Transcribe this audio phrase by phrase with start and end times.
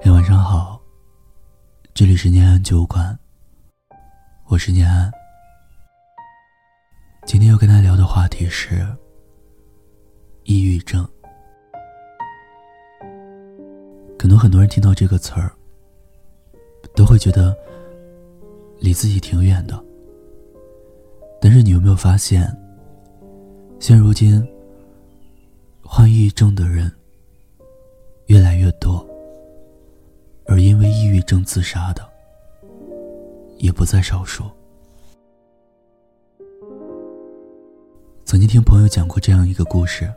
[0.00, 0.80] 嘿，晚上好，
[1.92, 3.18] 这里是念安酒馆，
[4.46, 5.10] 我是念安。
[7.26, 8.86] 今天要跟大家聊的话题是
[10.44, 11.04] 抑郁症。
[14.16, 15.50] 可能很多人听到这个词儿，
[16.94, 17.56] 都会觉得
[18.78, 19.82] 离自己挺远的。
[21.40, 22.46] 但是你有没有发现，
[23.78, 24.42] 现如今
[25.82, 26.90] 患抑郁症的人
[28.26, 29.06] 越来越多，
[30.46, 32.02] 而因为抑郁症自杀的
[33.58, 34.44] 也不在少数。
[38.24, 40.12] 曾经听朋友讲过这样一个故事：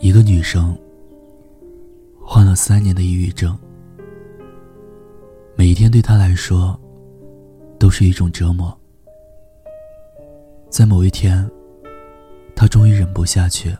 [0.00, 0.76] 一个女生。
[2.22, 3.58] 患了三年的抑郁症，
[5.60, 6.74] 每一天对他来说
[7.78, 8.74] 都是一种折磨。
[10.70, 11.46] 在某一天，
[12.56, 13.76] 他终于忍不下去，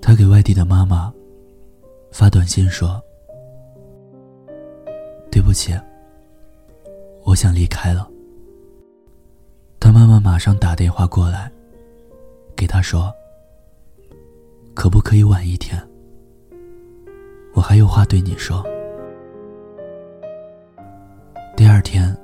[0.00, 1.14] 他给外地的妈妈
[2.10, 3.00] 发短信说
[5.30, 5.72] ：“对不起，
[7.22, 8.10] 我想离开了。”
[9.78, 11.52] 他妈妈马上打电话过来，
[12.56, 13.14] 给他说
[14.74, 15.80] ：“可不可以晚一天？”
[17.54, 18.60] 我还有话对你说。
[21.82, 22.16] 天，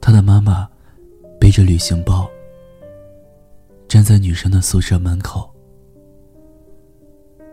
[0.00, 0.68] 他的妈妈
[1.40, 2.28] 背着旅行包，
[3.88, 5.50] 站在女生的宿舍门口，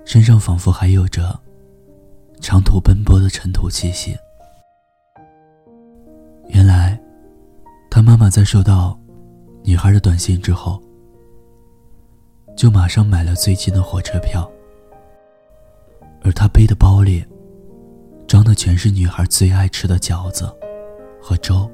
[0.05, 1.39] 身上仿佛还有着
[2.39, 4.15] 长途奔波的尘土气息。
[6.49, 7.01] 原来，
[7.89, 8.99] 他妈妈在收到
[9.63, 10.81] 女孩的短信之后，
[12.55, 14.47] 就马上买了最近的火车票。
[16.21, 17.25] 而他背的包里，
[18.27, 20.49] 装的全是女孩最爱吃的饺子
[21.23, 21.71] 和粥。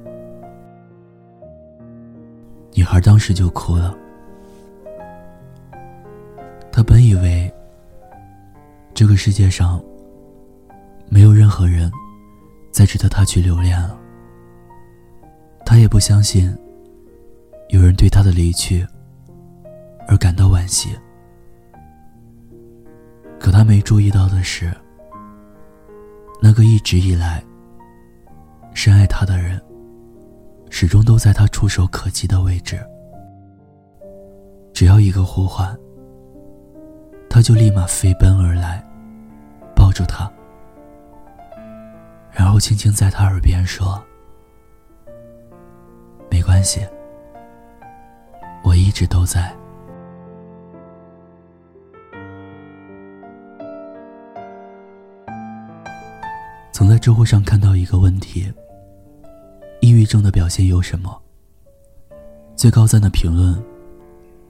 [2.75, 3.97] 女孩当时就哭了。
[6.71, 7.51] 她本以为
[8.93, 9.83] 这个世界上
[11.09, 11.91] 没有任何人
[12.71, 13.99] 再值得她去留恋了。
[15.65, 16.55] 她也不相信
[17.69, 18.85] 有人对她的离去
[20.07, 20.89] 而感到惋惜。
[23.39, 24.71] 可他没注意到的是，
[26.41, 27.43] 那个一直以来
[28.81, 29.61] 深爱他的人，
[30.69, 32.79] 始终都在他触手可及的位置。
[34.73, 35.77] 只要一个呼唤，
[37.29, 38.81] 他就立马飞奔而来，
[39.75, 40.31] 抱住他，
[42.31, 44.01] 然后轻轻在他耳边说
[46.31, 46.79] ：“没关系，
[48.63, 49.53] 我一直都在。”
[56.71, 58.49] 曾在知乎上看到一个问题：
[59.89, 61.19] 抑郁症的表现有什么？
[62.55, 63.59] 最高赞的评论，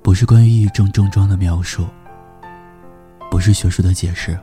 [0.03, 1.87] 不是关于抑郁症症状的描述，
[3.31, 4.37] 不是学术的解释，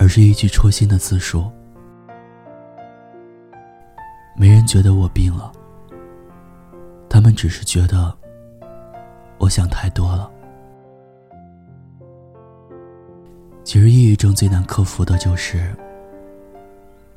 [0.00, 1.48] 而是一句戳心的自述。
[4.36, 5.52] 没人觉得我病了，
[7.08, 8.12] 他们只是觉得
[9.38, 10.28] 我想太多了。
[13.62, 15.72] 其实，抑郁症最难克服的就是。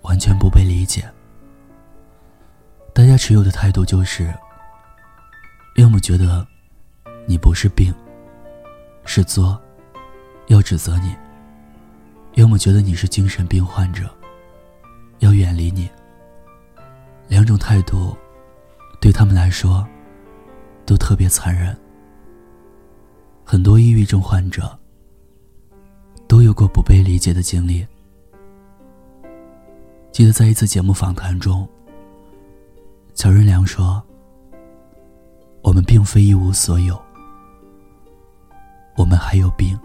[0.04, 1.10] 完全不被理解。
[2.94, 4.32] 大家持有的态度就是：
[5.78, 6.46] 要么觉得
[7.26, 7.92] 你不是病，
[9.04, 9.60] 是作，
[10.48, 11.10] 要指责你；
[12.36, 14.08] 要么觉得你是精神病患者，
[15.20, 15.90] 要远离你。
[17.28, 18.16] 两种态度，
[19.02, 19.86] 对他们来说，
[20.86, 21.76] 都特别残忍。
[23.44, 24.78] 很多抑郁症患者
[26.28, 27.86] 都有过不被理解的经历。
[30.12, 31.68] 记得在一次节目访谈中，
[33.16, 34.02] 乔任梁说
[35.62, 37.00] ：“我们并非一无所有，
[38.98, 39.78] 我们还有病。”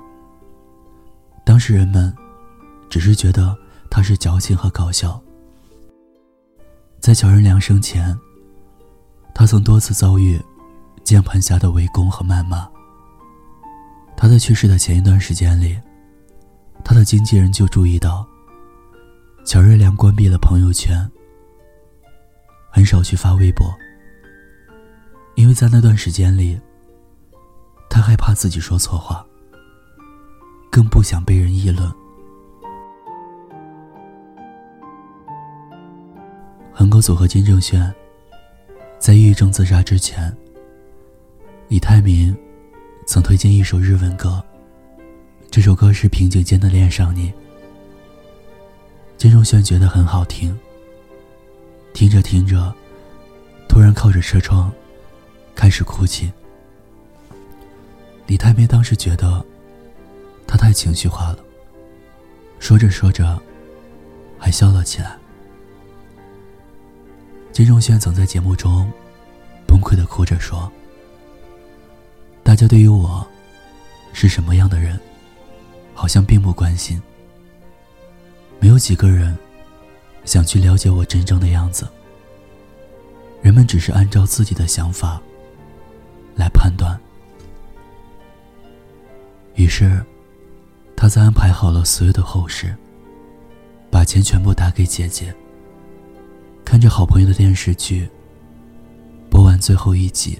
[1.44, 2.14] 当时人们
[2.90, 3.56] 只是觉得
[3.90, 5.20] 他是矫情和搞笑。
[7.00, 8.18] 在乔任梁生前，
[9.34, 10.40] 他曾多次遭遇
[11.04, 12.68] 键盘侠的围攻和谩骂。
[14.16, 15.78] 他在去世的前一段时间里，
[16.84, 18.26] 他的经纪人就注意到。
[19.44, 21.08] 乔任梁关闭了朋友圈，
[22.78, 23.74] 很少去发微博，
[25.34, 26.56] 因为在那段时间里，
[27.90, 29.26] 他害怕自己说错话，
[30.70, 31.92] 更不想被人议论。
[36.72, 37.92] 横口组合金正铉
[39.00, 40.32] 在抑郁症自杀之前，
[41.66, 42.32] 李泰民
[43.08, 44.40] 曾推荐一首日文歌，
[45.50, 47.28] 这首歌是《平井坚的恋上你》。
[49.16, 50.56] 金正铉觉得很好听，
[51.92, 52.72] 听着听着，
[53.68, 54.72] 突然靠着车窗，
[55.54, 56.30] 开始哭泣。
[58.26, 59.44] 李太妹当时觉得，
[60.46, 61.38] 他太情绪化了。
[62.58, 63.40] 说着说着，
[64.38, 65.16] 还笑了起来。
[67.52, 68.88] 金钟铉曾在节目中
[69.66, 70.70] 崩溃的哭着说
[72.44, 73.26] ：“大家对于我
[74.12, 75.00] 是什么样的人，
[75.94, 77.00] 好像并不关心。
[78.60, 79.36] 没有几个人
[80.28, 81.88] 想去了解我真正的样子。
[83.42, 85.20] 人们只是按照自己的想法
[86.36, 86.96] 来判断。”
[89.56, 90.04] 于是。
[91.00, 92.74] 他在安排好了所有的后事，
[93.88, 95.32] 把钱全部打给姐姐。
[96.64, 98.10] 看着好朋友的电视剧，
[99.30, 100.36] 播完最后一集，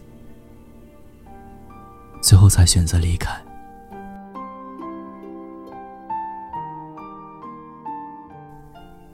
[2.20, 3.30] 最后才选择离开。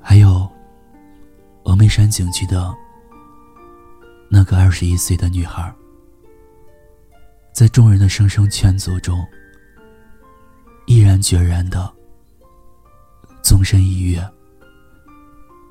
[0.00, 0.43] 还有，
[1.94, 2.74] 山景区的
[4.28, 5.72] 那个二十一岁的女孩，
[7.52, 9.24] 在众人的声声劝阻中。
[10.86, 11.88] 毅然决然的，
[13.44, 14.20] 纵身一跃，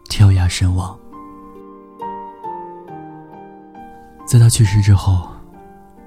[0.09, 0.97] 跳崖身亡。
[4.25, 5.29] 在他去世之后，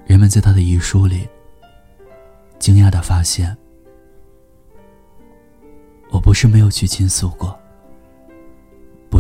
[0.07, 1.29] 人们在他的遗书里，
[2.59, 3.55] 惊讶的发现：
[6.11, 7.55] 我不是没有去倾诉过，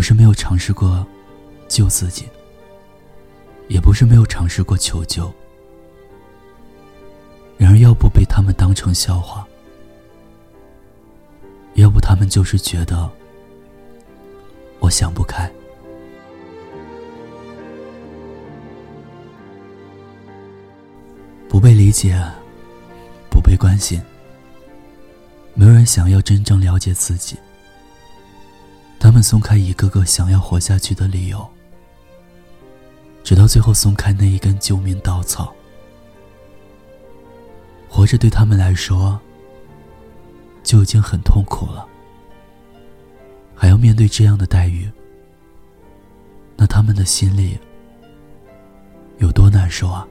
[0.09, 1.05] 是没有尝试过
[1.67, 2.29] 救自己，
[3.67, 5.35] 也不是没有尝试过求救。
[7.59, 9.45] 然而，要不被他们当成笑话。
[11.75, 13.11] 要不他们就是觉得
[14.79, 15.51] 我想不开，
[21.49, 22.17] 不被理解，
[23.29, 24.01] 不被关心，
[25.55, 27.37] 没有人想要真正了解自己。
[28.99, 31.49] 他们松开一个个想要活下去的理由，
[33.23, 35.55] 直到最后松开那一根救命稻草。
[37.89, 39.21] 活着对他们来说。
[40.67, 41.87] 就已经很痛苦了，
[43.55, 44.91] 还要面对这样的待遇，
[46.57, 47.57] 那他们的心里
[49.19, 50.05] 有多难受啊？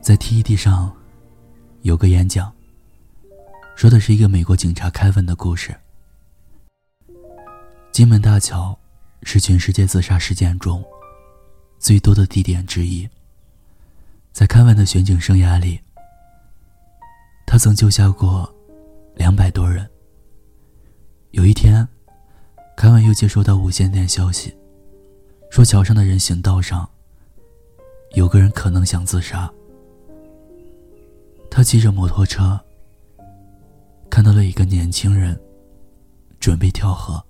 [0.00, 0.92] 在 TED 上
[1.82, 2.52] 有个演讲，
[3.78, 5.72] 说的是一个美国警察凯文的故事。
[7.92, 8.76] 金门大桥
[9.22, 10.84] 是全世界自杀事件中
[11.78, 13.08] 最多的地点之一。
[14.32, 15.80] 在开文的巡警生涯里，
[17.46, 18.52] 他曾救下过
[19.14, 19.88] 两百多人。
[21.30, 21.86] 有一天，
[22.76, 24.52] 开文又接收到无线电消息，
[25.52, 26.90] 说桥上的人行道上
[28.14, 29.48] 有个人可能想自杀。
[31.48, 32.60] 他骑着摩托车，
[34.10, 35.38] 看到了一个年轻人
[36.40, 37.22] 准备跳河。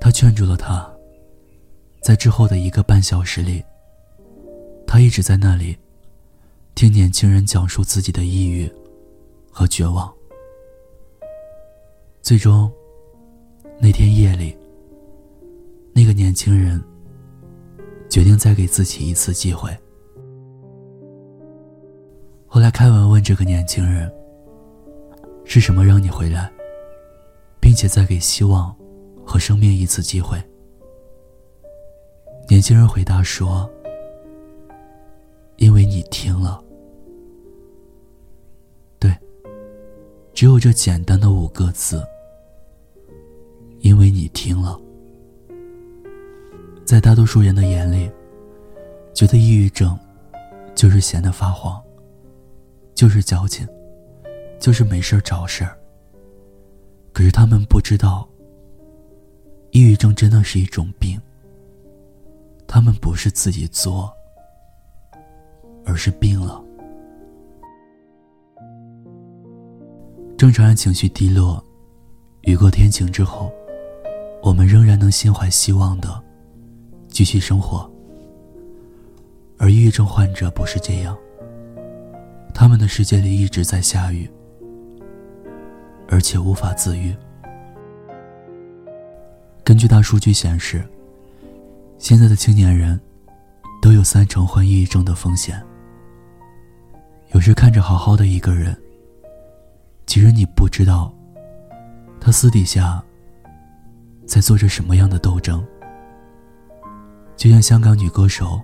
[0.00, 0.90] 他劝住了他，
[2.00, 3.62] 在之后的一个半小时里。
[4.86, 5.76] 他一直在那里，
[6.74, 8.68] 听年轻人讲述自己的抑郁
[9.50, 10.12] 和绝望。
[12.22, 12.70] 最终，
[13.78, 14.56] 那天夜里，
[15.92, 16.82] 那个年轻人
[18.08, 19.70] 决定再给自己一次机会。
[22.46, 24.12] 后来，凯文问这个年轻人
[25.52, 26.48] ：“是什么让你回来，
[27.58, 28.72] 并且再给希望
[29.26, 30.40] 和生命一次机会？”
[32.48, 33.68] 年轻人回答说。
[35.56, 36.62] 因为你听了，
[38.98, 39.14] 对，
[40.32, 42.02] 只有这简单的五个字。
[43.80, 44.80] 因为你听了，
[46.82, 48.10] 在大多数人的眼里，
[49.12, 49.98] 觉得抑郁症
[50.74, 51.78] 就是闲得发慌，
[52.94, 53.68] 就是矫情，
[54.60, 55.76] 就是没事找事儿。
[57.12, 58.28] 可是他们不知道，
[59.72, 61.20] 抑郁症真的是一种病，
[62.68, 64.14] 他们不是自己作。
[65.86, 66.62] 而是病了。
[70.36, 71.62] 正常人情绪低落，
[72.42, 73.50] 雨过天晴之后，
[74.40, 76.22] 我们仍然能心怀希望的
[77.08, 77.90] 继续生活。
[79.58, 81.16] 而抑郁症患者不是这样，
[82.54, 84.30] 他们的世界里一直在下雨，
[86.10, 87.16] 而且无法自愈。
[89.64, 90.84] 根据大数据显示，
[91.98, 93.00] 现在的青年人
[93.80, 95.62] 都有三成患抑郁症的风险。
[97.32, 98.76] 有时看着好好的一个人，
[100.06, 101.14] 其实你不知道，
[102.20, 103.00] 他私底下
[104.26, 105.64] 在做着什么样的斗争。
[107.36, 108.60] 就像香港女歌手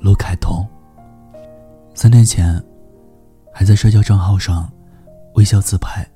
[0.00, 0.66] 卢凯彤，
[1.94, 2.60] 三年前
[3.52, 4.68] 还在社交账号上
[5.34, 6.06] 微笑自拍，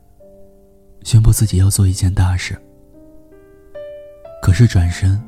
[1.02, 2.60] 宣布自己要做一件大事，
[4.42, 5.20] 可是转身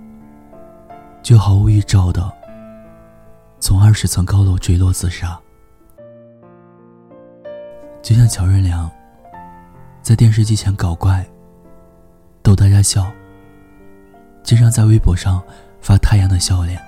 [1.22, 2.30] 就毫无预兆的
[3.60, 5.38] 从二十层高楼坠落自杀。
[8.02, 8.90] 就像乔任梁
[10.02, 11.26] 在电视机前搞怪，
[12.42, 13.10] 逗大家笑，
[14.42, 15.42] 经常在微博上
[15.80, 16.80] 发太阳的笑脸，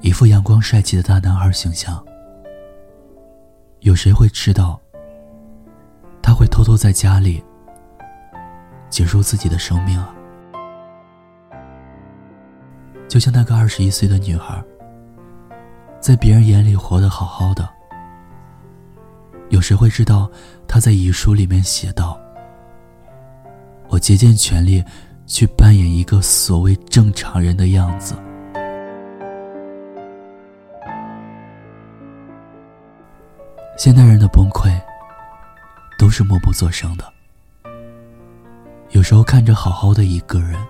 [0.00, 2.04] 一副阳光帅气的大男孩形象。
[3.80, 4.80] 有谁会知道，
[6.22, 7.44] 他会偷偷在家里
[8.92, 10.14] 结束自己的生命啊？
[13.08, 14.62] 就像那个二十一岁的女孩，
[15.98, 17.66] 在别人眼里活得好好的。
[19.48, 20.30] 有谁会知道，
[20.68, 22.20] 她在遗书里面写道
[23.88, 24.84] ：“我竭尽全力
[25.26, 28.14] 去扮演一个所谓正常人的样子。”
[33.78, 34.70] 现代人的崩溃，
[35.98, 37.10] 都是默不作声的。
[38.92, 40.62] 有时候看着好好的一个人，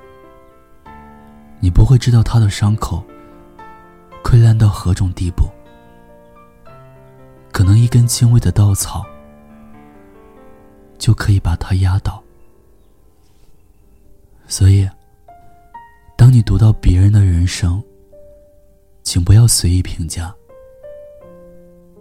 [1.58, 3.04] 你不会知道他的伤口
[4.22, 5.44] 溃烂到何种地步。
[7.50, 9.04] 可能一根轻微的稻草，
[10.98, 12.22] 就可以把他压倒。
[14.46, 14.88] 所以，
[16.16, 17.82] 当你读到别人的人生，
[19.02, 20.32] 请不要随意评价。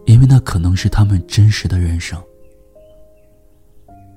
[0.06, 2.22] 因为那可能是他们真实的人生，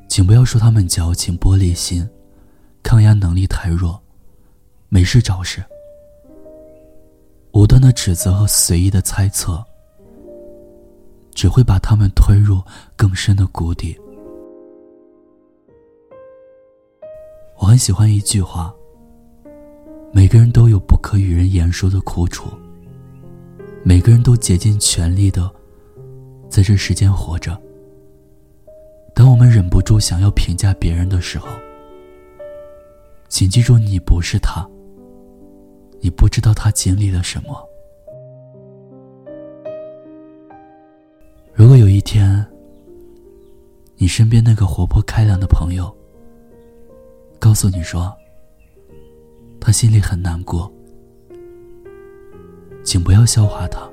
[0.08, 2.08] 请不要说他们矫情、玻璃心、
[2.82, 4.00] 抗压能力太弱、
[4.88, 5.62] 没事找事。
[7.52, 9.64] 无端的指责和随意的猜测，
[11.34, 12.62] 只会把他们推入
[12.96, 13.96] 更深的谷底。
[17.58, 18.74] 我很喜欢一句话：
[20.12, 22.48] 每个人都有不可与人言说的苦楚，
[23.84, 25.50] 每个人都竭尽全力的。
[26.50, 27.60] 在这世间活着，
[29.14, 31.48] 当我们忍不住想要评价别人的时候，
[33.28, 34.68] 请记住，你不是他，
[36.00, 37.66] 你不知道他经历了什么。
[41.52, 42.44] 如果有一天，
[43.96, 45.94] 你身边那个活泼开朗的朋友
[47.38, 48.12] 告诉你说，
[49.60, 50.70] 他心里很难过，
[52.82, 53.88] 请不要笑话他。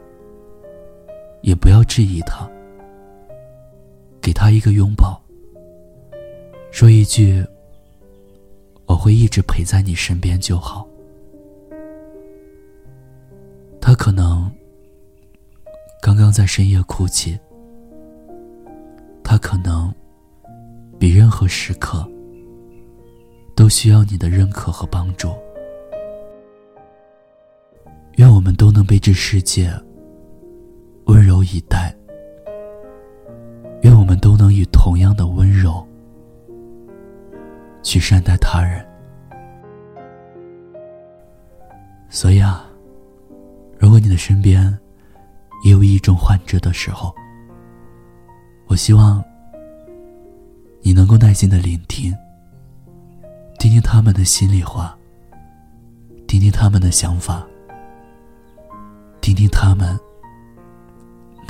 [1.44, 2.48] 也不要质疑他，
[4.32, 5.22] 给他一个拥抱，
[6.72, 7.46] 说一句
[8.88, 10.88] “我会一直陪在你身边就好”。
[13.82, 14.50] 他可能
[16.02, 17.38] 刚刚在深夜哭泣，
[19.22, 19.94] 他可能
[20.98, 22.10] 比任何时刻
[23.54, 25.28] 都需要你的认可和帮助。
[28.16, 29.70] 愿我们都能被这世界。
[31.08, 31.94] 温柔以待，
[34.22, 35.86] 都能以同样的温柔
[37.82, 38.86] 去善待他人。
[42.10, 42.66] 所以啊，
[43.80, 44.78] 如果你的身边
[45.64, 47.14] 也有一种患者的时候，
[48.68, 49.24] 我希望
[50.82, 52.14] 你能够耐心的聆听，
[53.60, 54.96] 听听他们的心里话，
[56.28, 57.46] 听听他们的想法，
[59.20, 60.00] 听听他们。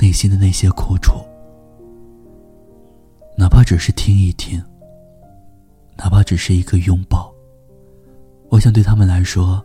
[0.00, 1.20] 内心的那些苦楚，
[3.36, 4.62] 哪怕只是听一听，
[5.96, 7.32] 哪怕只是一个拥抱，
[8.50, 9.62] 我想对他们来说，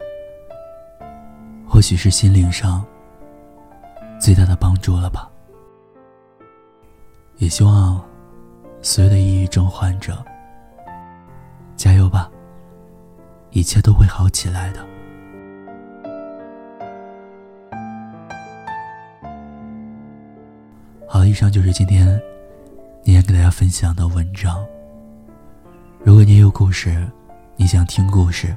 [1.68, 2.86] 或许是心灵上
[4.20, 5.30] 最大的帮助了吧。
[7.38, 8.04] 也希望
[8.82, 10.26] 所有的抑郁症患者
[11.76, 12.32] 加油吧，
[13.52, 14.80] 一切都会好起来的。
[21.08, 22.20] 好了，以上就是今天
[23.08, 24.68] 念念给大家分享的文章。
[26.04, 27.10] 如果你有故事，
[27.56, 28.54] 你想听故事，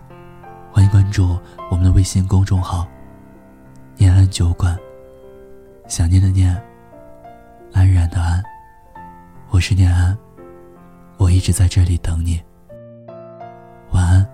[0.73, 1.39] 欢迎关注
[1.71, 2.85] 我们的微信公众号
[3.97, 4.77] “念安酒馆”。
[5.87, 6.61] 想念的念，
[7.73, 8.43] 安然的安，
[9.51, 10.19] 我是念安，
[11.17, 12.43] 我一直在这里等你。
[13.93, 14.29] 晚安，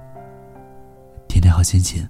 [1.28, 2.08] 天天好心情。